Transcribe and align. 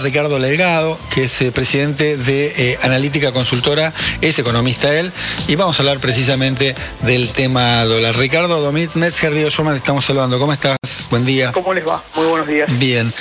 Ricardo 0.00 0.38
Delgado, 0.38 0.96
que 1.12 1.24
es 1.24 1.42
eh, 1.42 1.50
presidente 1.50 2.16
de 2.16 2.54
eh, 2.56 2.78
Analítica 2.82 3.32
Consultora, 3.32 3.92
es 4.20 4.38
economista 4.38 4.96
él, 4.96 5.10
y 5.48 5.56
vamos 5.56 5.76
a 5.76 5.82
hablar 5.82 5.98
precisamente 5.98 6.76
del 7.02 7.32
tema 7.32 7.84
dólar. 7.84 8.16
Ricardo 8.16 8.60
Domit 8.60 8.94
Metzger, 8.94 9.34
Diego 9.34 9.50
Schumann, 9.50 9.74
estamos 9.74 10.04
saludando. 10.04 10.38
¿Cómo 10.38 10.52
estás? 10.52 10.76
Buen 11.10 11.26
día. 11.26 11.50
¿Cómo 11.50 11.74
les 11.74 11.84
va? 11.84 12.00
Muy 12.14 12.26
buenos 12.26 12.46
días. 12.46 12.78
Bien. 12.78 13.12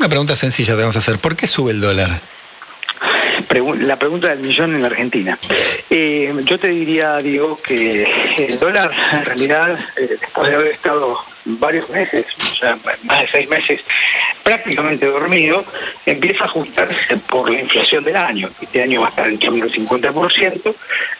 Una 0.00 0.08
pregunta 0.08 0.34
sencilla 0.34 0.74
te 0.74 0.80
vamos 0.80 0.96
a 0.96 0.98
hacer. 0.98 1.20
¿Por 1.20 1.36
qué 1.36 1.46
sube 1.46 1.70
el 1.70 1.80
dólar? 1.80 2.10
la 3.78 3.96
pregunta 3.96 4.30
del 4.30 4.40
millón 4.40 4.74
en 4.74 4.82
la 4.82 4.88
Argentina. 4.88 5.38
Eh, 5.90 6.34
yo 6.44 6.58
te 6.58 6.68
diría, 6.68 7.18
Diego, 7.18 7.60
que 7.62 8.08
el 8.36 8.58
dólar 8.58 8.90
en 9.12 9.24
realidad, 9.24 9.78
después 9.96 10.50
de 10.50 10.56
haber 10.56 10.72
estado 10.72 11.20
varios 11.44 11.88
meses, 11.90 12.26
o 12.52 12.54
sea, 12.56 12.78
más 13.04 13.20
de 13.20 13.28
seis 13.28 13.48
meses, 13.48 13.80
prácticamente 14.42 15.06
dormido, 15.06 15.64
empieza 16.06 16.44
a 16.44 16.46
ajustarse 16.46 17.16
por 17.28 17.50
la 17.50 17.60
inflación 17.60 18.04
del 18.04 18.16
año. 18.16 18.48
Este 18.60 18.82
año 18.82 19.00
va 19.00 19.06
a 19.06 19.10
estar 19.10 19.28
en 19.28 19.38
torno 19.38 19.64
al 19.64 19.72
50%, 19.72 20.74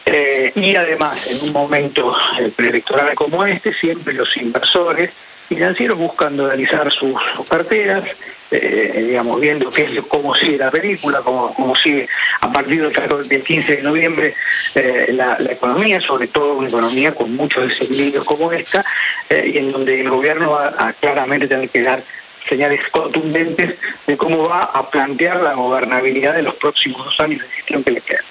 eh, 0.05 0.51
y 0.55 0.75
además, 0.75 1.27
en 1.27 1.41
un 1.41 1.53
momento 1.53 2.15
preelectoral 2.55 3.15
como 3.15 3.45
este, 3.45 3.73
siempre 3.73 4.13
los 4.13 4.35
inversores 4.37 5.11
financieros 5.55 5.97
buscan 5.97 6.37
dolarizar 6.37 6.89
sus, 6.91 7.13
carteras, 7.49 8.03
eh, 8.51 9.03
digamos, 9.07 9.37
viendo 9.41 9.69
qué 9.69 9.83
es, 9.83 10.05
cómo 10.07 10.33
sigue 10.33 10.57
la 10.57 10.71
película, 10.71 11.19
cómo, 11.19 11.53
cómo 11.53 11.75
sigue 11.75 12.07
a 12.39 12.51
partir 12.53 12.87
del, 12.87 13.43
15 13.43 13.75
de 13.75 13.83
noviembre 13.83 14.33
eh, 14.75 15.07
la, 15.11 15.37
economía, 15.49 15.99
sobre 15.99 16.27
todo 16.27 16.53
una 16.53 16.69
economía 16.69 17.13
con 17.13 17.35
muchos 17.35 17.67
desequilibrios 17.67 18.23
como 18.23 18.49
esta, 18.53 18.85
y 19.29 19.57
en 19.57 19.73
donde 19.73 19.99
el 19.99 20.09
gobierno 20.09 20.51
va 20.51 20.73
a 20.77 20.93
claramente 20.93 21.47
tener 21.47 21.69
que 21.69 21.81
dar 21.81 22.01
señales 22.47 22.87
contundentes 22.89 23.75
de 24.07 24.17
cómo 24.17 24.47
va 24.47 24.63
a 24.63 24.89
plantear 24.89 25.41
la 25.41 25.53
gobernabilidad 25.53 26.33
de 26.33 26.43
los 26.43 26.55
próximos 26.55 27.03
dos 27.03 27.19
años 27.19 27.41
de 27.41 27.47
gestión 27.49 27.83
que 27.83 27.91
le 27.91 28.01
quedan. 28.01 28.23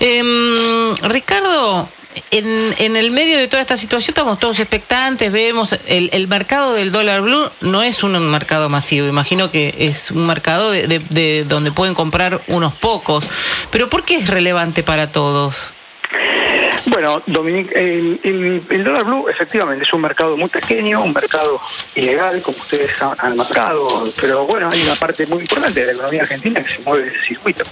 Em, 0.00 0.96
Ricardo, 1.02 1.88
en, 2.30 2.74
en, 2.78 2.96
el 2.96 3.10
medio 3.10 3.38
de 3.38 3.48
toda 3.48 3.60
esta 3.60 3.76
situación 3.76 4.12
estamos 4.12 4.38
todos 4.38 4.60
expectantes, 4.60 5.30
vemos 5.30 5.76
el, 5.86 6.10
el, 6.12 6.28
mercado 6.28 6.74
del 6.74 6.92
dólar 6.92 7.22
blue 7.22 7.50
no 7.60 7.82
es 7.82 8.02
un 8.02 8.18
mercado 8.30 8.68
masivo, 8.68 9.06
imagino 9.06 9.50
que 9.50 9.74
es 9.78 10.10
un 10.10 10.26
mercado 10.26 10.70
de, 10.70 10.86
de 10.86 11.44
donde 11.44 11.72
pueden 11.72 11.94
comprar 11.94 12.40
unos 12.48 12.72
pocos, 12.74 13.24
pero 13.70 13.88
¿por 13.88 14.04
qué 14.04 14.16
es 14.16 14.28
relevante 14.28 14.82
para 14.82 15.10
todos? 15.12 15.72
Bueno, 17.02 17.20
Dominic, 17.26 17.72
el, 17.74 18.84
dólar 18.84 19.04
blue 19.04 19.28
efectivamente 19.28 19.82
es 19.82 19.92
un 19.92 20.02
mercado 20.02 20.36
muy 20.36 20.48
pequeño, 20.48 21.02
un 21.02 21.12
mercado 21.12 21.60
ilegal, 21.96 22.40
como 22.42 22.56
ustedes 22.58 22.92
han, 23.02 23.36
marcado, 23.36 24.08
pero 24.20 24.46
bueno, 24.46 24.70
hay 24.70 24.80
una 24.82 24.94
parte 24.94 25.26
muy 25.26 25.40
importante 25.40 25.80
de 25.80 25.86
la 25.86 25.92
economía 25.94 26.22
argentina 26.22 26.62
que 26.62 26.74
se 26.74 26.78
mueve 26.82 27.08
en 27.08 27.08
ese 27.08 27.26
circuito. 27.26 27.64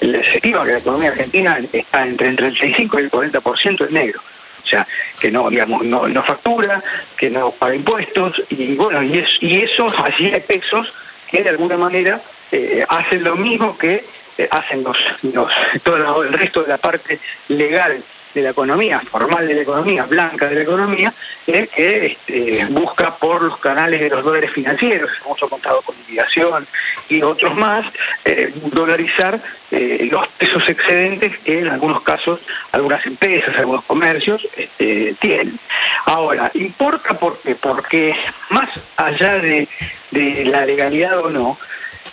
Se 0.00 0.18
estima 0.18 0.66
que 0.66 0.72
la 0.72 0.78
economía 0.80 1.08
argentina 1.12 1.58
está 1.72 2.06
entre 2.06 2.28
el 2.28 2.36
35 2.36 3.00
y 3.00 3.02
el 3.04 3.10
40% 3.10 3.88
en 3.88 3.94
negro. 3.94 4.20
O 4.62 4.66
sea, 4.66 4.86
que 5.18 5.30
no, 5.30 5.48
digamos, 5.48 5.82
no, 5.82 6.06
no 6.06 6.22
factura, 6.22 6.82
que 7.16 7.30
no 7.30 7.52
paga 7.52 7.74
impuestos, 7.74 8.42
y 8.50 8.74
bueno, 8.74 9.02
y, 9.02 9.16
es, 9.16 9.42
y 9.42 9.62
esos 9.62 9.94
allí 9.98 10.26
hay 10.26 10.42
pesos 10.42 10.92
que 11.30 11.42
de 11.42 11.48
alguna 11.48 11.78
manera 11.78 12.20
eh, 12.52 12.84
hacen 12.86 13.24
lo 13.24 13.34
mismo 13.34 13.78
que 13.78 14.04
eh, 14.36 14.48
hacen 14.50 14.84
los, 14.84 14.98
los, 15.22 15.50
todo 15.82 16.22
el 16.22 16.34
resto 16.34 16.62
de 16.62 16.68
la 16.68 16.76
parte 16.76 17.18
legal 17.48 18.02
de 18.34 18.42
la 18.42 18.50
economía, 18.50 19.00
formal 19.00 19.46
de 19.46 19.54
la 19.54 19.62
economía, 19.62 20.04
blanca 20.04 20.48
de 20.48 20.56
la 20.56 20.62
economía, 20.62 21.14
que 21.46 21.68
este, 22.06 22.66
busca 22.70 23.14
por 23.14 23.42
los 23.42 23.58
canales 23.58 24.00
de 24.00 24.10
los 24.10 24.24
dólares 24.24 24.50
financieros, 24.50 25.10
hemos 25.24 25.38
contado 25.38 25.80
con 25.82 25.94
liquidación 25.96 26.66
y 27.08 27.22
otros 27.22 27.54
más, 27.54 27.86
eh, 28.24 28.52
dolarizar 28.72 29.40
eh, 29.70 30.08
los 30.10 30.26
pesos 30.28 30.68
excedentes 30.68 31.38
que 31.38 31.60
en 31.60 31.68
algunos 31.68 32.02
casos 32.02 32.40
algunas 32.72 33.04
empresas, 33.06 33.56
algunos 33.56 33.84
comercios 33.84 34.46
este, 34.56 35.14
tienen. 35.20 35.58
Ahora, 36.06 36.50
importa 36.54 37.14
porque, 37.14 37.54
porque 37.54 38.16
más 38.50 38.68
allá 38.96 39.34
de, 39.36 39.68
de 40.10 40.44
la 40.46 40.66
legalidad 40.66 41.18
o 41.20 41.30
no, 41.30 41.58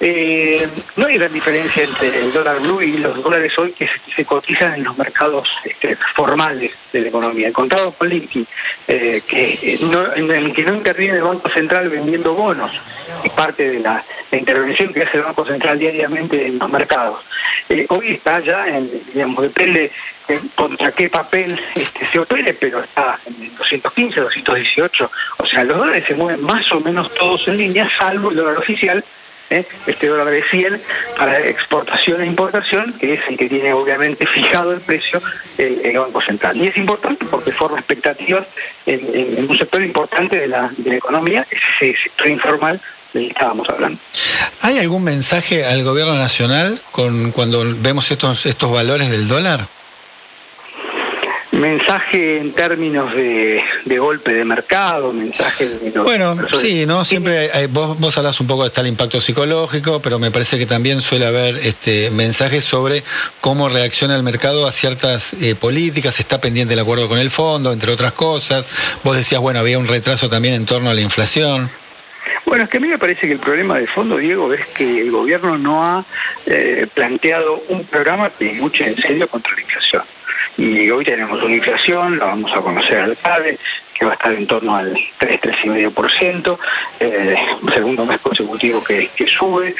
eh, 0.04 0.68
no 0.96 1.06
hay 1.06 1.18
gran 1.20 1.32
diferencia 1.32 1.84
entre 1.84 2.08
el 2.08 2.34
dólar 2.34 2.60
blue 2.60 2.82
y 2.82 2.98
los 2.98 3.22
dólares 3.22 3.54
hoy 3.60 3.72
que 3.72 3.88
se, 4.16 4.26
cotizan 4.26 4.74
en 4.74 4.84
los 4.84 4.98
mercados 4.98 5.48
este, 5.64 5.96
formales 5.96 6.72
de 6.92 7.02
la 7.02 7.10
economía. 7.10 7.48
El 7.48 7.54
contado 7.54 7.92
con 7.92 8.12
eh, 8.12 8.26
que 8.88 9.60
eh, 9.62 9.80
en 10.16 10.32
el 10.32 10.54
que 10.54 10.64
no 10.64 10.74
interviene 10.74 11.18
el 11.18 11.24
Banco 11.24 11.48
Central 11.50 11.90
vendiendo 11.90 12.34
bonos, 12.34 12.72
es 13.24 13.32
parte 13.34 13.70
de 13.70 13.80
la, 13.80 14.04
intervención 14.32 14.92
que 14.92 15.04
hace 15.04 15.18
el 15.18 15.24
Banco 15.24 15.46
Central 15.46 15.78
diariamente 15.78 16.48
en 16.48 16.58
los 16.58 16.72
mercados. 16.72 17.20
Eh, 17.70 17.86
hoy 17.90 18.14
está 18.14 18.40
ya, 18.40 18.68
en, 18.68 18.90
digamos, 19.14 19.44
depende 19.44 19.92
contra 20.56 20.92
qué 20.94 21.10
papel 21.10 21.60
este, 21.76 22.08
se 22.12 22.18
opere, 22.18 22.54
pero 22.54 22.80
está 22.80 23.20
en 23.28 23.56
215, 23.56 24.20
218. 24.20 25.12
O 25.38 25.46
sea, 25.46 25.64
los 25.64 25.78
dólares 25.78 26.06
se 26.08 26.16
mueven 26.16 26.44
más 26.44 26.72
o 26.72 26.80
menos 26.80 27.14
todos 27.14 27.48
en 27.50 27.58
línea, 27.58 27.88
salvo 28.00 28.32
el 28.32 28.38
dólar 28.38 28.58
oficial, 28.58 29.04
¿eh? 29.52 29.66
este 29.86 30.08
dólar 30.08 30.28
de 30.28 30.44
100 30.44 30.82
para 31.18 31.40
exportación 31.48 32.22
e 32.22 32.26
importación, 32.26 32.94
que 32.94 33.14
es 33.14 33.22
el 33.30 33.38
que 33.38 33.48
tiene 33.48 33.74
obviamente 33.74 34.26
fijado 34.26 34.74
el 34.74 34.82
precio 34.82 35.22
el, 35.58 35.98
Banco 35.98 36.22
Central. 36.22 36.58
Y 36.58 36.68
es 36.68 36.78
importante 36.78 37.26
porque 37.26 37.52
forma 37.52 37.78
expectativas 37.78 38.48
en, 38.86 39.48
un 39.48 39.58
sector 39.58 39.84
importante 39.84 40.40
de 40.40 40.48
la, 40.48 40.72
de 40.78 40.90
la 40.90 40.96
economía, 40.96 41.46
ese 41.52 41.96
sector 42.02 42.28
informal 42.28 42.80
del 43.14 43.24
que 43.26 43.30
estábamos 43.30 43.70
hablando. 43.70 44.00
¿Hay 44.62 44.80
algún 44.80 45.04
mensaje 45.04 45.66
al 45.66 45.84
gobierno 45.84 46.16
nacional 46.16 46.82
con 46.92 47.32
cuando 47.32 47.64
vemos 47.78 48.10
estos, 48.10 48.46
estos 48.46 48.72
valores 48.72 49.12
del 49.12 49.28
dólar? 49.28 49.68
Mensaje 51.62 52.40
en 52.40 52.52
términos 52.52 53.14
de, 53.14 53.64
golpe 54.00 54.34
de 54.34 54.44
mercado, 54.44 55.14
mensaje 55.14 55.70
de... 55.70 55.92
bueno, 56.00 56.36
sí, 56.60 56.86
¿no? 56.86 57.06
Siempre 57.06 57.50
vos, 57.70 58.00
vos 58.00 58.18
hablas 58.18 58.40
un 58.40 58.48
poco 58.48 58.64
de 58.64 58.72
tal 58.72 58.88
impacto 58.88 59.22
psicológico, 59.22 60.02
pero 60.02 60.20
me 60.20 60.32
parece 60.32 60.58
que 60.58 60.66
también 60.66 61.02
suele 61.02 61.26
haber 61.26 61.56
este 61.58 62.10
mensajes 62.12 62.64
sobre 62.64 63.04
cómo 63.40 63.70
reacciona 63.70 64.16
el 64.16 64.24
mercado 64.24 64.68
a 64.68 64.72
ciertas 64.72 65.34
eh, 65.34 65.56
políticas, 65.56 66.20
está 66.20 66.42
pendiente 66.42 66.74
el 66.74 66.80
acuerdo 66.80 67.08
con 67.08 67.20
el 67.20 67.30
fondo, 67.30 67.72
entre 67.72 67.92
otras 67.92 68.14
cosas. 68.14 68.68
Vos 69.04 69.16
decías, 69.16 69.42
bueno, 69.42 69.60
había 69.60 69.78
un 69.78 69.88
retraso 69.88 70.30
también 70.30 70.56
en 70.56 70.66
torno 70.66 70.90
a 70.90 70.94
la 70.94 71.02
inflación. 71.02 71.70
Bueno, 72.46 72.64
es 72.64 72.70
que 72.70 72.78
a 72.78 72.80
mí 72.80 72.88
me 72.88 72.98
parece 72.98 73.28
que 73.28 73.34
el 73.34 73.40
problema 73.40 73.78
de 73.78 73.88
fondo, 73.88 74.18
Diego, 74.18 74.52
es 74.54 74.66
que 74.68 75.02
el 75.02 75.12
gobierno 75.12 75.58
no 75.58 75.86
ha 75.86 76.04
eh, 76.46 76.88
planteado 76.94 77.64
un 77.70 77.86
programa 77.86 78.30
que 78.30 78.54
luche 78.56 78.88
en 78.88 78.96
serio 78.96 79.28
contra 79.28 79.54
la 79.54 79.62
inflación 79.62 80.04
y 80.62 80.92
hoy 80.92 81.04
tenemos 81.04 81.42
una 81.42 81.56
inflación, 81.56 82.20
la 82.20 82.26
vamos 82.26 82.52
a 82.54 82.62
conocer 82.62 83.00
al 83.00 83.18
tarde, 83.18 83.58
que 83.96 84.06
va 84.06 84.12
a 84.12 84.14
estar 84.14 84.32
en 84.32 84.46
torno 84.46 84.76
al 84.76 84.96
3, 85.18 85.42
3,5%, 85.42 86.58
eh, 87.00 87.36
segundo 87.74 88.06
mes 88.06 88.22
consecutivo 88.22 88.84
que, 88.84 89.10
sube, 89.28 89.74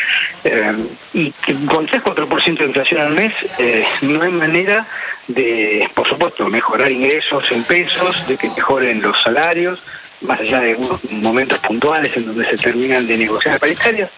eh, 0.44 0.74
y 1.14 1.32
con 1.68 1.86
3, 1.86 2.02
4% 2.04 2.58
de 2.58 2.66
inflación 2.66 3.02
al 3.02 3.14
mes 3.14 3.32
eh, 3.60 3.86
no 4.02 4.24
hay 4.24 4.32
manera 4.32 4.88
de, 5.28 5.88
por 5.94 6.08
supuesto, 6.08 6.48
mejorar 6.50 6.92
ingresos 6.92 7.52
en 7.52 7.64
pesos, 7.64 8.28
de 8.28 8.38
que 8.38 8.50
mejoren 8.50 9.04
los 9.04 9.22
salarios, 9.22 9.84
más 10.22 10.40
allá 10.40 10.62
de 10.62 10.76
unos 10.76 11.04
momentos 11.12 11.60
puntuales 11.60 12.16
en 12.18 12.26
donde 12.26 12.50
se 12.50 12.58
terminan 12.58 13.06
de 13.06 13.18
negociar 13.20 13.60
paritarias, 13.60 14.10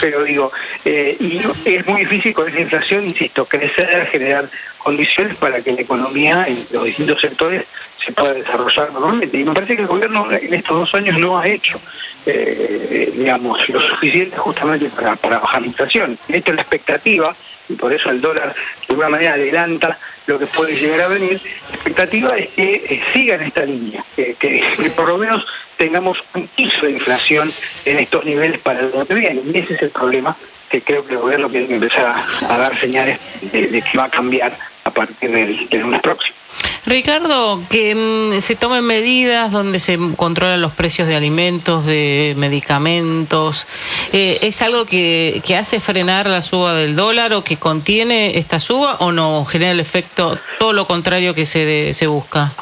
pero 0.00 0.24
digo, 0.24 0.50
eh, 0.84 1.16
y 1.18 1.40
es 1.64 1.86
muy 1.86 2.00
difícil 2.00 2.34
con 2.34 2.48
esa 2.48 2.60
inflación, 2.60 3.04
insisto, 3.04 3.44
crecer, 3.44 4.06
generar 4.06 4.48
condiciones 4.78 5.36
para 5.36 5.60
que 5.60 5.72
la 5.72 5.80
economía 5.80 6.46
en 6.48 6.64
los 6.72 6.84
distintos 6.84 7.20
sectores 7.20 7.64
se 8.04 8.12
pueda 8.12 8.32
desarrollar 8.32 8.92
normalmente. 8.92 9.38
Y 9.38 9.44
me 9.44 9.52
parece 9.52 9.76
que 9.76 9.82
el 9.82 9.88
gobierno 9.88 10.30
en 10.30 10.54
estos 10.54 10.78
dos 10.78 10.94
años 10.94 11.18
no 11.18 11.38
ha 11.38 11.46
hecho, 11.46 11.80
eh, 12.26 13.12
digamos, 13.16 13.68
lo 13.68 13.80
suficiente 13.80 14.36
justamente 14.36 14.88
para, 14.88 15.16
para 15.16 15.38
bajar 15.38 15.60
la 15.62 15.66
inflación. 15.66 16.18
Esto 16.28 16.50
es 16.50 16.56
la 16.56 16.62
expectativa, 16.62 17.34
y 17.68 17.74
por 17.74 17.92
eso 17.92 18.10
el 18.10 18.20
dólar 18.20 18.54
de 18.54 18.86
alguna 18.88 19.08
manera 19.08 19.34
adelanta 19.34 19.98
lo 20.26 20.38
que 20.38 20.46
puede 20.46 20.76
llegar 20.76 21.00
a 21.02 21.08
venir. 21.08 21.40
La 21.68 21.74
expectativa 21.74 22.36
es 22.36 22.48
que 22.50 22.72
eh, 22.88 23.02
siga 23.12 23.36
en 23.36 23.42
esta 23.42 23.64
línea, 23.64 24.04
que, 24.16 24.92
por 24.94 25.08
lo 25.08 25.18
menos 25.18 25.46
tengamos 25.76 26.22
un 26.34 26.46
piso 26.48 26.86
de 26.86 26.92
inflación 26.92 27.52
en 27.84 27.98
estos 27.98 28.24
niveles 28.24 28.58
para 28.60 28.80
el 28.80 28.92
año 28.92 29.06
que 29.06 29.14
viene. 29.14 29.42
Y 29.52 29.58
ese 29.58 29.74
es 29.74 29.82
el 29.82 29.90
problema 29.90 30.36
que 30.70 30.82
creo 30.82 31.04
que 31.06 31.14
el 31.14 31.20
gobierno 31.20 31.48
tiene 31.48 31.74
empezar 31.74 32.14
a, 32.48 32.58
dar 32.58 32.78
señales 32.78 33.18
de, 33.52 33.82
que 33.82 33.98
va 33.98 34.04
a 34.04 34.10
cambiar 34.10 34.52
a 34.84 34.90
partir 34.90 35.30
del, 35.30 35.68
del 35.68 35.80
lunes 35.80 36.00
próximo. 36.00 36.37
Ricardo, 36.86 37.62
que 37.68 37.94
mm, 37.94 38.40
se 38.40 38.56
tomen 38.56 38.84
medidas 38.84 39.50
donde 39.50 39.78
se 39.78 39.98
controlan 40.16 40.60
los 40.60 40.72
precios 40.72 41.06
de 41.06 41.16
alimentos, 41.16 41.84
de 41.84 42.34
medicamentos, 42.36 43.66
eh, 44.12 44.38
¿es 44.42 44.62
algo 44.62 44.86
que, 44.86 45.42
hace 45.58 45.80
frenar 45.80 46.26
la 46.26 46.40
suba 46.40 46.74
del 46.74 46.96
dólar 46.96 47.34
o 47.34 47.42
que 47.42 47.56
contiene 47.56 48.38
esta 48.38 48.60
suba 48.60 48.96
o 49.00 49.12
no 49.12 49.44
genera 49.44 49.72
el 49.72 49.80
efecto 49.80 50.38
todo 50.58 50.72
lo 50.72 50.86
contrario 50.86 51.34
que 51.34 51.46
se, 51.46 51.92
se 51.92 52.06
busca? 52.06 52.52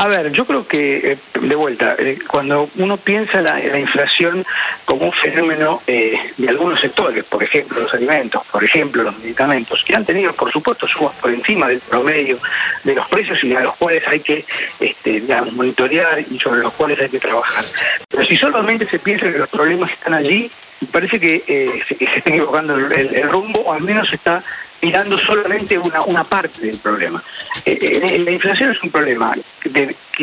A 0.00 0.08
ver, 0.08 0.32
yo 0.32 0.46
creo 0.46 0.66
que, 0.66 1.12
eh, 1.12 1.18
de 1.42 1.54
vuelta, 1.54 1.94
eh, 1.98 2.18
cuando 2.26 2.70
uno 2.76 2.96
piensa 2.96 3.42
la, 3.42 3.58
la 3.58 3.78
inflación 3.78 4.46
como 4.86 5.04
un 5.04 5.12
fenómeno 5.12 5.82
eh, 5.86 6.18
de 6.38 6.48
algunos 6.48 6.80
sectores, 6.80 7.22
por 7.24 7.42
ejemplo 7.42 7.80
los 7.82 7.92
alimentos, 7.92 8.42
por 8.50 8.64
ejemplo 8.64 9.02
los 9.02 9.18
medicamentos, 9.18 9.84
que 9.84 9.94
han 9.94 10.06
tenido, 10.06 10.32
por 10.32 10.50
supuesto, 10.50 10.88
subas 10.88 11.14
por 11.16 11.30
encima 11.30 11.68
del 11.68 11.80
promedio 11.80 12.38
de 12.82 12.94
los 12.94 13.06
precios 13.08 13.44
y 13.44 13.54
a 13.54 13.60
los 13.60 13.76
cuales 13.76 14.02
hay 14.08 14.20
que 14.20 14.42
este, 14.80 15.22
monitorear 15.52 16.24
y 16.30 16.38
sobre 16.38 16.62
los 16.62 16.72
cuales 16.72 16.98
hay 16.98 17.10
que 17.10 17.20
trabajar. 17.20 17.66
Pero 18.08 18.24
si 18.24 18.38
solamente 18.38 18.86
se 18.86 18.98
piensa 18.98 19.30
que 19.30 19.36
los 19.36 19.50
problemas 19.50 19.90
están 19.90 20.14
allí, 20.14 20.50
parece 20.86 21.20
que 21.20 21.82
se, 21.86 22.04
está 22.04 22.30
equivocando 22.30 22.76
el, 22.76 23.28
rumbo, 23.28 23.60
o 23.60 23.72
al 23.72 23.82
menos 23.82 24.12
está 24.12 24.42
mirando 24.82 25.18
solamente 25.18 25.78
una, 25.78 26.02
una 26.02 26.24
parte 26.24 26.66
del 26.66 26.78
problema. 26.78 27.22
Eh, 27.64 27.78
eh, 28.02 28.18
la 28.18 28.30
inflación 28.30 28.70
es 28.70 28.82
un 28.82 28.90
problema 28.90 29.34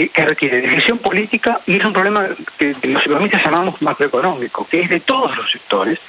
que, 0.05 0.25
requiere 0.25 0.61
decisión 0.61 0.99
política 0.99 1.59
y 1.65 1.77
es 1.77 1.85
un 1.85 1.94
problema 1.94 2.27
que, 2.57 2.75
los 2.83 3.05
economistas 3.05 3.44
llamamos 3.44 3.81
macroeconómico, 3.81 4.67
que 4.69 4.81
es 4.81 4.89
de 4.89 4.99
todos 4.99 5.35
los 5.35 5.51
sectores 5.51 5.99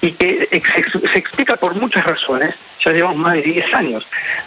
y 0.00 0.12
que 0.12 0.48
se, 0.50 1.18
explica 1.18 1.56
por 1.56 1.74
muchas 1.74 2.06
razones. 2.06 2.54
Ya 2.84 2.90
llevamos 2.90 3.16
más 3.18 3.34
de 3.34 3.42
10 3.42 3.74
años, 3.74 4.06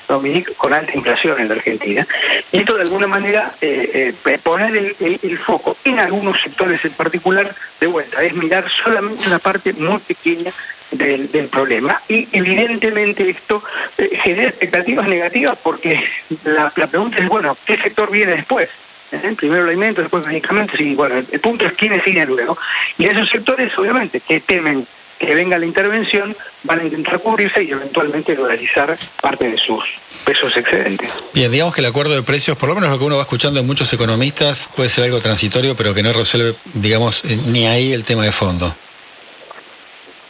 Dominique, 0.09 0.53
con 0.55 0.73
alta 0.73 0.91
inflación 0.93 1.39
en 1.39 1.47
la 1.47 1.55
Argentina. 1.55 2.05
Y 2.51 2.57
esto 2.57 2.75
de 2.75 2.81
alguna 2.81 3.07
manera 3.07 3.53
eh, 3.61 4.13
poner 4.43 4.95
el, 4.99 5.37
foco 5.37 5.77
en 5.85 5.99
algunos 5.99 6.41
sectores 6.41 6.83
en 6.83 6.91
particular, 6.93 7.53
de 7.79 7.87
vuelta, 7.87 8.21
es 8.23 8.33
mirar 8.33 8.65
solamente 8.69 9.27
una 9.27 9.39
parte 9.39 9.71
muy 9.73 9.99
pequeña 9.99 10.51
del, 10.91 11.31
del 11.31 11.47
problema. 11.47 12.01
Y 12.09 12.27
evidentemente 12.33 13.29
esto 13.29 13.63
eh, 13.97 14.09
genera 14.21 14.49
expectativas 14.49 15.07
negativas 15.07 15.57
porque 15.63 16.03
la, 16.43 16.73
la 16.75 16.87
pregunta 16.87 17.19
es, 17.19 17.29
bueno, 17.29 17.57
¿qué 17.65 17.77
sector 17.77 18.11
viene 18.11 18.33
después? 18.33 18.69
¿Eh? 19.11 19.33
Primero 19.37 19.63
el 19.63 19.69
alimento, 19.69 20.01
después 20.01 20.25
medicamentos, 20.25 20.79
y 20.79 20.95
bueno, 20.95 21.15
el 21.15 21.39
punto 21.39 21.65
es 21.65 21.73
quiénes 21.73 22.03
siguen 22.03 22.27
luego. 22.27 22.57
Y 22.97 23.05
esos 23.05 23.29
sectores, 23.29 23.77
obviamente, 23.77 24.19
que 24.19 24.39
temen 24.39 24.85
que 25.19 25.33
venga 25.33 25.57
la 25.57 25.65
intervención, 25.65 26.35
van 26.63 26.79
a 26.79 26.83
intentar 26.83 27.19
cubrirse 27.19 27.63
y 27.63 27.71
eventualmente 27.71 28.35
dolarizar 28.35 28.97
parte 29.21 29.49
de 29.49 29.57
sus 29.57 29.83
pesos 30.25 30.55
excedentes. 30.57 31.09
Bien, 31.33 31.51
digamos 31.51 31.73
que 31.73 31.81
el 31.81 31.87
acuerdo 31.87 32.13
de 32.13 32.23
precios, 32.23 32.57
por 32.57 32.69
lo 32.69 32.75
menos 32.75 32.89
lo 32.89 32.99
que 32.99 33.05
uno 33.05 33.15
va 33.15 33.21
escuchando 33.21 33.61
de 33.61 33.65
muchos 33.65 33.91
economistas, 33.93 34.67
puede 34.75 34.89
ser 34.89 35.05
algo 35.05 35.21
transitorio, 35.21 35.75
pero 35.75 35.93
que 35.93 36.03
no 36.03 36.11
resuelve, 36.11 36.55
digamos, 36.73 37.23
eh, 37.25 37.39
ni 37.47 37.65
ahí 37.65 37.93
el 37.93 38.03
tema 38.03 38.25
de 38.25 38.31
fondo. 38.31 38.75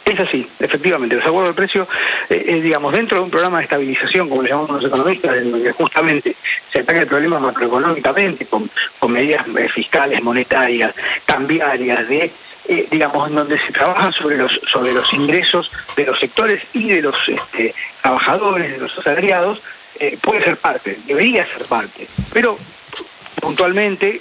Es 0.06 0.20
así, 0.20 0.48
efectivamente. 0.60 1.16
Los 1.16 1.26
acuerdos 1.26 1.50
de 1.50 1.60
precio, 1.60 1.88
eh, 2.30 2.44
eh, 2.46 2.60
digamos, 2.60 2.92
dentro 2.92 3.18
de 3.18 3.24
un 3.24 3.30
programa 3.30 3.58
de 3.58 3.64
estabilización, 3.64 4.28
como 4.28 4.40
le 4.40 4.50
llamamos 4.50 4.70
los 4.70 4.84
economistas, 4.84 5.36
en 5.36 5.50
donde 5.50 5.72
justamente 5.72 6.36
se 6.72 6.78
ataca 6.78 7.00
el 7.00 7.08
problema 7.08 7.40
macroeconómicamente, 7.40 8.46
con, 8.46 8.70
medidas 9.10 9.44
eh, 9.48 9.68
fiscales, 9.68 10.22
monetarias, 10.22 10.94
cambiarias, 11.24 12.08
de 12.08 12.30
digamos, 12.90 13.28
en 13.28 13.36
donde 13.36 13.58
se 13.60 13.72
trabaja 13.72 14.10
sobre 14.10 14.36
los 14.36 14.52
sobre 14.68 14.92
los 14.92 15.12
ingresos 15.12 15.70
de 15.96 16.04
los 16.04 16.18
sectores 16.18 16.62
y 16.72 16.88
de 16.88 17.02
los 17.02 17.16
este, 17.28 17.72
trabajadores, 18.02 18.72
de 18.72 18.78
los 18.78 18.98
asalariados, 18.98 19.62
puede 20.20 20.42
ser 20.42 20.56
parte, 20.56 20.98
debería 21.06 21.46
ser 21.46 21.64
parte. 21.66 22.08
Pero 22.32 22.58
puntualmente, 23.46 24.20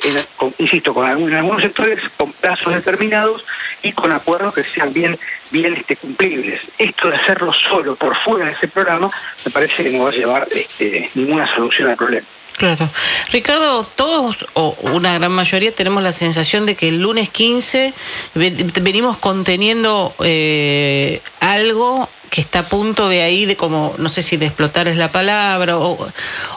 insisto, 0.59 0.93
con 0.93 1.09
en 1.09 1.33
algunos 1.33 1.63
sectores 1.63 1.99
con 2.15 2.31
plazos 2.31 2.75
determinados 2.75 3.43
y 3.81 3.91
con 3.91 4.11
acuerdos 4.11 4.53
que 4.53 4.63
sean 4.63 4.93
bien, 4.93 5.17
bien 5.49 5.73
este, 5.73 5.95
cumplibles. 5.95 6.61
Esto 6.77 7.09
de 7.09 7.15
hacerlo 7.15 7.51
solo 7.51 7.95
por 7.95 8.15
fuera 8.15 8.45
de 8.45 8.51
ese 8.51 8.67
programa 8.67 9.09
me 9.43 9.51
parece 9.51 9.83
que 9.83 9.89
no 9.89 10.03
va 10.03 10.09
a 10.11 10.13
llevar 10.13 10.47
este, 10.51 11.09
ninguna 11.15 11.51
solución 11.55 11.89
al 11.89 11.97
problema. 11.97 12.27
Claro. 12.55 12.87
Ricardo, 13.31 13.83
todos 13.95 14.45
o 14.53 14.77
una 14.93 15.15
gran 15.15 15.31
mayoría 15.31 15.73
tenemos 15.73 16.03
la 16.03 16.13
sensación 16.13 16.67
de 16.67 16.75
que 16.75 16.89
el 16.89 17.01
lunes 17.01 17.29
15 17.29 17.95
venimos 18.35 19.17
conteniendo 19.17 20.13
eh, 20.23 21.19
algo 21.39 22.07
que 22.35 22.41
está 22.41 22.59
a 22.59 22.63
punto 22.63 23.07
de 23.07 23.21
ahí, 23.21 23.45
de 23.45 23.55
como, 23.55 23.95
no 23.97 24.09
sé 24.09 24.21
si 24.21 24.35
de 24.35 24.47
explotar 24.47 24.89
es 24.89 24.97
la 24.97 25.09
palabra, 25.09 25.77
o, 25.77 26.09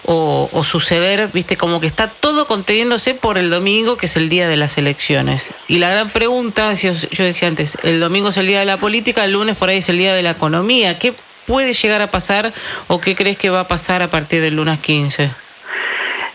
o, 0.04 0.64
suceder, 0.64 1.28
viste, 1.32 1.56
como 1.56 1.80
que 1.80 1.86
está 1.86 2.08
todo 2.08 2.48
conteniéndose 2.48 3.14
por 3.14 3.38
el 3.38 3.48
domingo, 3.48 3.96
que 3.96 4.06
es 4.06 4.16
el 4.16 4.28
día 4.28 4.48
de 4.48 4.56
las 4.56 4.76
elecciones. 4.76 5.52
Y 5.68 5.78
la 5.78 5.90
gran 5.90 6.10
pregunta, 6.10 6.74
yo, 6.74 6.90
yo 6.92 7.24
decía 7.24 7.46
antes, 7.46 7.78
el 7.84 8.00
domingo 8.00 8.30
es 8.30 8.38
el 8.38 8.48
día 8.48 8.58
de 8.58 8.64
la 8.64 8.78
política, 8.78 9.24
el 9.24 9.30
lunes 9.30 9.56
por 9.56 9.68
ahí 9.68 9.78
es 9.78 9.88
el 9.88 9.98
día 9.98 10.16
de 10.16 10.24
la 10.24 10.32
economía. 10.32 10.98
¿Qué 10.98 11.14
puede 11.46 11.72
llegar 11.72 12.02
a 12.02 12.08
pasar 12.08 12.52
o 12.88 13.00
qué 13.00 13.14
crees 13.14 13.38
que 13.38 13.48
va 13.48 13.60
a 13.60 13.68
pasar 13.68 14.02
a 14.02 14.08
partir 14.08 14.40
del 14.40 14.56
lunes 14.56 14.80
15? 14.80 15.30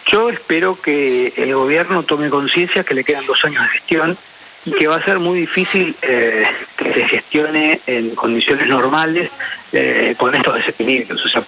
Yo 0.10 0.30
espero 0.30 0.80
que 0.82 1.34
el 1.36 1.54
gobierno 1.54 2.04
tome 2.04 2.30
conciencia 2.30 2.86
que 2.86 2.94
le 2.94 3.04
quedan 3.04 3.26
dos 3.26 3.44
años 3.44 3.62
de 3.64 3.68
gestión 3.68 4.18
y 4.66 4.72
que 4.72 4.88
va 4.88 4.96
a 4.96 5.04
ser 5.04 5.20
muy 5.20 5.40
difícil 5.40 5.96
eh, 6.02 6.46
que 6.78 6.94
se 6.94 7.08
gestione 7.08 7.82
en 7.86 8.16
condiciones 8.16 8.68
normales 8.68 9.30
eh, 9.72 10.16
con 10.18 10.34
estos 10.36 10.56
desequilibrios. 10.56 11.26
O 11.26 11.30
sea, 11.30 11.44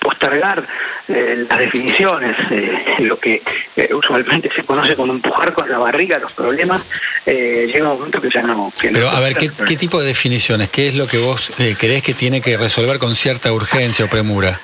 postergar 0.00 0.64
eh, 1.08 1.46
las 1.48 1.58
definiciones, 1.58 2.36
lo 2.98 3.18
que 3.18 3.42
usualmente 3.92 4.50
se 4.52 4.64
conoce 4.64 4.96
como 4.96 5.12
empujar 5.12 5.52
con 5.52 5.70
la 5.70 5.78
barriga 5.78 6.18
los 6.18 6.32
problemas, 6.32 6.82
llega 7.24 7.92
un 7.92 7.98
momento 7.98 8.20
que 8.20 8.30
ya 8.30 8.42
no... 8.42 8.72
Pero 8.80 9.08
a 9.08 9.20
ver, 9.20 9.36
¿qué, 9.36 9.50
¿qué, 9.66 9.76
tipo 9.76 10.00
de 10.00 10.08
definiciones? 10.08 10.70
¿Qué 10.70 10.88
es 10.88 10.94
lo 10.94 11.06
que 11.06 11.18
vos 11.18 11.52
crees 11.78 12.02
que 12.02 12.14
tiene 12.14 12.40
que 12.40 12.56
resolver 12.56 12.98
con 12.98 13.14
cierta 13.14 13.52
urgencia 13.52 14.06
o 14.06 14.08
premura? 14.08 14.58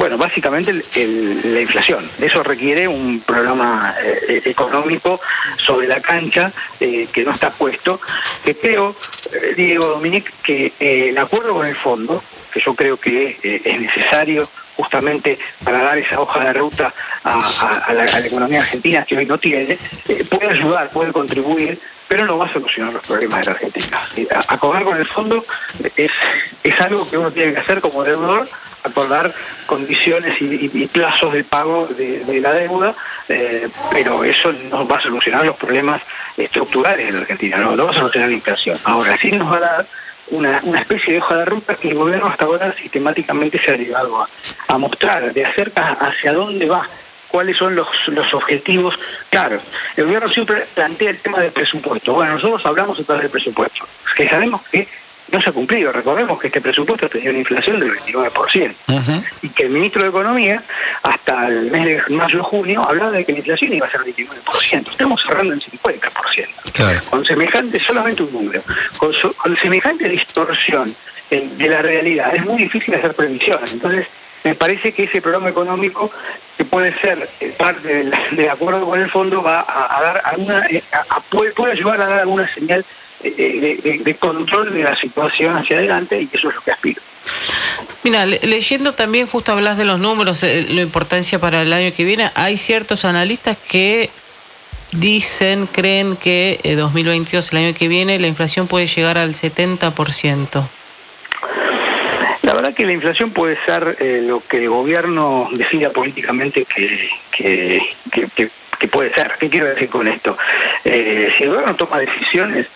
Bueno, 0.00 0.16
básicamente 0.16 0.72
la 0.72 1.60
inflación. 1.60 2.10
Eso 2.18 2.42
requiere 2.42 2.88
un 2.88 3.20
programa 3.20 3.94
eh, 4.02 4.40
económico 4.46 5.20
sobre 5.58 5.86
la 5.86 6.00
cancha 6.00 6.50
eh, 6.80 7.06
que 7.12 7.22
no 7.22 7.32
está 7.32 7.50
puesto, 7.50 8.00
que 8.42 8.56
creo, 8.56 8.96
eh, 9.30 9.52
Diego 9.54 9.88
Dominique, 9.88 10.32
que 10.42 10.72
el 10.80 11.18
acuerdo 11.18 11.52
con 11.52 11.66
el 11.66 11.76
fondo, 11.76 12.24
que 12.50 12.60
yo 12.60 12.74
creo 12.74 12.96
que 12.96 13.36
es 13.42 13.78
necesario 13.78 14.48
justamente 14.74 15.38
para 15.62 15.82
dar 15.82 15.98
esa 15.98 16.18
hoja 16.18 16.44
de 16.46 16.54
ruta 16.54 16.94
a, 17.24 17.92
la, 17.92 18.20
economía 18.20 18.60
argentina 18.60 19.04
que 19.04 19.18
hoy 19.18 19.26
no 19.26 19.36
tiene, 19.36 19.76
puede 20.30 20.48
ayudar, 20.48 20.88
puede 20.88 21.12
contribuir, 21.12 21.78
pero 22.08 22.24
no 22.24 22.38
va 22.38 22.46
a 22.46 22.52
solucionar 22.54 22.94
los 22.94 23.06
problemas 23.06 23.40
de 23.40 23.46
la 23.46 23.52
Argentina. 23.52 24.00
Acordar 24.48 24.82
con 24.82 24.96
el 24.96 25.06
fondo 25.06 25.44
es 25.94 26.80
algo 26.80 27.08
que 27.10 27.18
uno 27.18 27.30
tiene 27.30 27.52
que 27.52 27.60
hacer 27.60 27.82
como 27.82 28.02
deudor 28.02 28.48
acordar 29.00 29.32
condiciones 29.66 30.40
y, 30.40 30.86
plazos 30.86 31.32
de 31.32 31.44
pago 31.44 31.86
de, 31.86 32.40
la 32.40 32.52
deuda, 32.52 32.94
eh, 33.28 33.68
pero 33.90 34.24
eso 34.24 34.52
no 34.70 34.86
va 34.86 34.98
a 34.98 35.02
solucionar 35.02 35.44
los 35.44 35.56
problemas 35.56 36.02
estructurales 36.36 37.06
de 37.06 37.12
la 37.12 37.20
Argentina, 37.20 37.58
no, 37.58 37.76
va 37.76 37.90
a 37.90 37.94
solucionar 37.94 38.28
la 38.28 38.34
inflación. 38.34 38.78
Ahora 38.84 39.16
sí 39.18 39.32
nos 39.32 39.50
va 39.50 39.56
a 39.56 39.60
dar 39.60 39.86
una, 40.30 40.58
especie 40.78 41.14
de 41.14 41.20
hoja 41.20 41.38
de 41.38 41.44
ruta 41.44 41.74
que 41.74 41.88
el 41.88 41.94
gobierno 41.94 42.26
hasta 42.26 42.44
ahora 42.44 42.72
sistemáticamente 42.72 43.58
se 43.58 43.72
ha 43.72 43.76
llegado 43.76 44.26
a, 44.68 44.78
mostrar, 44.78 45.32
de 45.32 45.44
acerca 45.44 45.92
hacia 46.00 46.32
dónde 46.32 46.68
va 46.68 46.86
cuáles 47.28 47.56
son 47.56 47.76
los, 47.76 47.88
los 48.08 48.34
objetivos. 48.34 48.98
Claro, 49.30 49.60
el 49.96 50.04
gobierno 50.04 50.28
siempre 50.28 50.66
plantea 50.74 51.10
el 51.10 51.18
tema 51.18 51.38
del 51.40 51.52
presupuesto. 51.52 52.12
Bueno, 52.14 52.34
nosotros 52.34 52.64
hablamos 52.66 52.98
entonces 52.98 53.22
del 53.22 53.30
presupuesto, 53.30 53.86
que 54.16 54.28
sabemos 54.28 54.62
que 54.68 54.86
no 55.32 55.40
se 55.40 55.50
ha 55.50 55.52
cumplido. 55.52 55.92
Recordemos 55.92 56.38
que 56.40 56.48
este 56.48 56.60
presupuesto 56.60 57.08
tenía 57.08 57.30
una 57.30 57.38
inflación 57.38 57.80
del 57.80 57.92
29% 57.92 58.74
y 59.42 59.48
que 59.50 59.64
el 59.64 59.70
ministro 59.70 60.02
de 60.02 60.08
Economía, 60.08 60.62
hasta 61.02 61.48
el 61.48 61.70
mes 61.70 62.06
de 62.06 62.14
mayo-junio, 62.14 62.82
hablaba 62.86 63.10
de 63.12 63.24
que 63.24 63.32
la 63.32 63.38
inflación 63.38 63.72
iba 63.72 63.86
a 63.86 63.90
ser 63.90 64.02
del 64.02 64.14
29%. 64.14 64.90
Estamos 64.90 65.22
cerrando 65.22 65.54
en 65.54 65.60
50%. 65.60 67.04
Con 67.10 67.24
semejante, 67.24 67.78
solamente 67.78 68.22
un 68.22 68.32
número, 68.32 68.62
con, 68.96 69.12
semejante 69.56 70.08
distorsión 70.08 70.94
de 71.30 71.68
la 71.68 71.82
realidad, 71.82 72.34
es 72.34 72.44
muy 72.44 72.58
difícil 72.62 72.94
hacer 72.94 73.14
previsiones. 73.14 73.72
Entonces, 73.72 74.06
me 74.42 74.54
parece 74.54 74.92
que 74.92 75.04
ese 75.04 75.20
programa 75.20 75.50
económico 75.50 76.10
que 76.56 76.64
puede 76.64 76.98
ser 76.98 77.28
eh, 77.40 77.54
parte 77.58 78.04
del, 78.32 78.48
acuerdo 78.48 78.86
con 78.86 78.98
el 78.98 79.10
fondo 79.10 79.42
va 79.42 79.60
a, 79.60 80.02
dar 80.02 80.22
alguna 80.24 80.66
eh, 80.66 80.82
puede, 81.28 81.52
puede 81.52 81.72
ayudar 81.72 82.00
a 82.00 82.06
dar 82.06 82.20
alguna 82.20 82.48
señal 82.48 82.84
de, 83.22 84.16
control 84.18 84.72
de 84.72 84.82
la 84.82 84.96
situación 84.96 85.56
hacia 85.56 85.78
adelante 85.78 86.20
y 86.20 86.28
eso 86.32 86.48
es 86.48 86.54
lo 86.54 86.60
que 86.62 86.72
aspiro. 86.72 87.00
Mira, 88.02 88.24
leyendo 88.24 88.94
también, 88.94 89.26
justo 89.26 89.52
hablas 89.52 89.76
de 89.76 89.84
los 89.84 90.00
números, 90.00 90.42
eh, 90.42 90.66
la 90.70 90.80
importancia 90.80 91.38
para 91.38 91.62
el 91.62 91.72
año 91.72 91.92
que 91.94 92.04
viene, 92.04 92.30
hay 92.34 92.56
ciertos 92.56 93.04
analistas 93.04 93.58
que 93.68 94.08
dicen, 94.92 95.66
creen 95.66 96.16
que 96.16 96.58
2022, 96.64 97.44
eh, 97.44 97.48
el 97.52 97.64
año 97.64 97.74
que 97.76 97.88
viene, 97.88 98.18
la 98.18 98.26
inflación 98.26 98.66
puede 98.66 98.86
llegar 98.86 99.18
al 99.18 99.34
70%. 99.34 100.68
La 102.42 102.54
verdad 102.54 102.72
que 102.72 102.86
la 102.86 102.92
inflación 102.92 103.30
puede 103.30 103.58
ser 103.66 103.96
eh, 104.00 104.22
lo 104.26 104.40
que 104.40 104.58
el 104.58 104.70
gobierno 104.70 105.48
decida 105.52 105.90
políticamente 105.90 106.64
que, 106.64 107.10
que, 107.30 108.88
puede 108.88 109.12
ser. 109.12 109.32
¿Qué 109.38 109.50
quiero 109.50 109.66
decir 109.66 109.90
con 109.90 110.08
esto? 110.08 110.36
si 110.82 110.90
el 111.44 111.50
gobierno 111.50 111.76
toma 111.76 111.98
decisiones 111.98 112.66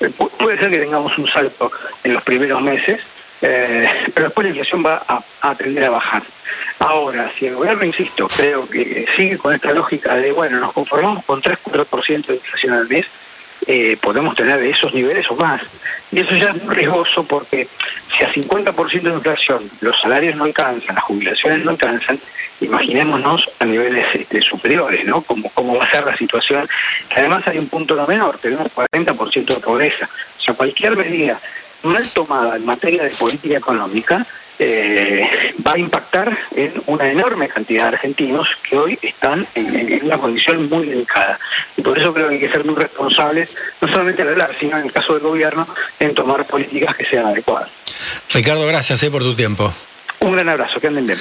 eh, 0.00 0.10
puede 0.38 0.58
ser 0.58 0.70
que 0.70 0.78
tengamos 0.78 1.16
un 1.18 1.26
salto 1.26 1.70
en 2.02 2.14
los 2.14 2.22
primeros 2.22 2.60
meses, 2.62 3.00
eh, 3.42 3.88
pero 4.14 4.26
después 4.26 4.44
la 4.44 4.50
inflación 4.50 4.84
va 4.84 5.02
a, 5.06 5.22
a, 5.40 5.54
tender 5.54 5.84
a 5.84 5.90
bajar. 5.90 6.22
Ahora, 6.78 7.30
si 7.38 7.46
el 7.46 7.56
gobierno, 7.56 7.84
insisto, 7.84 8.28
creo 8.28 8.68
que 8.68 9.06
sigue 9.16 9.38
con 9.38 9.54
esta 9.54 9.72
lógica 9.72 10.14
de, 10.16 10.32
bueno, 10.32 10.58
nos 10.58 10.72
conformamos 10.72 11.24
con 11.24 11.42
3-4% 11.42 12.26
de 12.26 12.34
inflación 12.34 12.72
al 12.74 12.88
mes, 12.88 13.06
eh, 13.66 13.96
podemos 14.00 14.34
tener 14.34 14.62
esos 14.62 14.94
niveles 14.94 15.30
o 15.30 15.36
más. 15.36 15.62
Y 16.12 16.20
eso 16.20 16.34
ya 16.34 16.50
es 16.50 16.62
muy 16.62 16.74
riesgoso 16.74 17.24
porque 17.24 17.68
si 18.16 18.24
a 18.24 18.32
50% 18.32 19.02
de 19.02 19.14
inflación 19.14 19.70
los 19.80 20.00
salarios 20.00 20.36
no 20.36 20.44
alcanzan, 20.44 20.94
las 20.94 21.04
jubilaciones 21.04 21.64
no 21.64 21.72
alcanzan, 21.72 22.18
imaginémonos 22.60 23.50
a 23.58 23.64
niveles 23.64 24.06
este, 24.14 24.40
superiores, 24.40 25.04
¿no? 25.04 25.22
Como, 25.22 25.50
cómo 25.50 25.76
va 25.76 25.84
a 25.84 25.90
ser 25.90 26.04
la 26.04 26.16
situación, 26.16 26.68
que 27.08 27.20
además 27.20 27.46
hay 27.48 27.58
un 27.58 27.68
punto 27.68 27.94
no 27.94 28.06
menor, 28.06 28.38
tenemos 28.38 28.68
40% 28.74 29.44
de 29.44 29.60
pobreza. 29.60 30.08
O 30.38 30.42
sea, 30.42 30.54
cualquier 30.54 30.96
medida 30.96 31.38
mal 31.82 32.08
tomada 32.10 32.56
en 32.56 32.64
materia 32.64 33.02
de 33.02 33.10
política 33.10 33.58
económica 33.58 34.26
eh, 34.58 35.28
va 35.66 35.72
a 35.72 35.78
impactar 35.78 36.36
en 36.54 36.72
una 36.86 37.10
enorme 37.10 37.48
cantidad 37.48 37.82
de 37.82 37.88
argentinos 37.96 38.48
que 38.68 38.76
hoy 38.76 38.98
están 39.02 39.46
en, 39.54 40.04
una 40.04 40.18
condición 40.18 40.68
muy 40.68 40.86
delicada. 40.86 41.38
Y 41.76 41.82
por 41.82 41.98
eso 41.98 42.12
creo 42.12 42.28
que 42.28 42.34
hay 42.34 42.40
que 42.40 42.50
ser 42.50 42.64
muy 42.64 42.74
responsables, 42.74 43.50
no 43.80 43.88
solamente 43.88 44.22
en 44.22 44.28
hablar, 44.28 44.50
sino 44.58 44.78
en 44.78 44.86
el 44.86 44.92
caso 44.92 45.14
del 45.14 45.22
gobierno, 45.22 45.66
en 45.98 46.14
tomar 46.14 46.44
políticas 46.46 46.94
que 46.96 47.04
sean 47.04 47.26
adecuadas. 47.26 47.70
Ricardo, 48.32 48.66
gracias 48.66 49.02
eh, 49.02 49.10
por 49.10 49.22
tu 49.22 49.34
tiempo. 49.34 49.72
Un 50.20 50.32
gran 50.32 50.48
abrazo, 50.48 50.80
que 50.80 50.86
anden 50.86 51.06
bien. 51.06 51.18